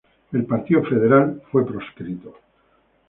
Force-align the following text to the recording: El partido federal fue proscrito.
El 0.31 0.47
partido 0.47 0.83
federal 0.83 1.43
fue 1.51 1.63
proscrito. 1.63 2.33